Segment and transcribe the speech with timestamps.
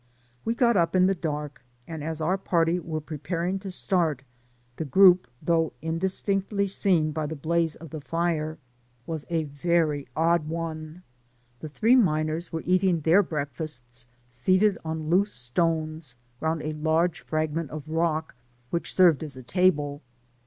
[0.43, 4.23] We got up in the dark, and as our party were preparing to start,
[4.77, 8.57] the group, though in distinctly seen by the blaze of the fire,
[9.05, 11.03] was a very odd one.
[11.59, 17.53] The three miners were eating their breakfasts seated on loose stones round a large frag
[17.53, 18.33] ment of rock,
[18.71, 20.01] which served as a table.